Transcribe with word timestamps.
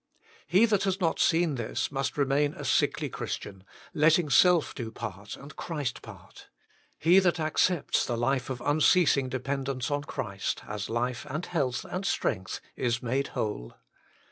He 0.47 0.65
that 0.65 0.81
has 0.85 0.99
not 0.99 1.19
seen 1.19 1.53
this 1.53 1.91
must 1.91 2.17
remain 2.17 2.55
a 2.55 2.65
sickly 2.65 3.07
Christian, 3.07 3.63
letting 3.93 4.31
self 4.31 4.73
do 4.73 4.89
part 4.91 5.35
and 5.35 5.55
Christ 5.55 6.01
part. 6.01 6.47
He 6.97 7.19
that 7.19 7.39
accepts 7.39 8.03
the 8.03 8.17
life 8.17 8.49
of 8.49 8.63
unceasing 8.65 9.29
dependence 9.29 9.91
on 9.91 10.03
Christ, 10.05 10.63
as 10.67 10.89
life 10.89 11.27
and 11.29 11.45
health 11.45 11.85
and 11.87 12.03
strength, 12.03 12.61
is 12.75 13.03
made 13.03 13.27
whole. 13.37 13.75